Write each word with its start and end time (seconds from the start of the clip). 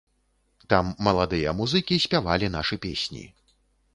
Там 0.73 0.87
маладыя 1.07 1.51
музыкі 1.59 1.99
спявалі 2.05 2.51
нашы 2.57 2.79
песні. 2.87 3.23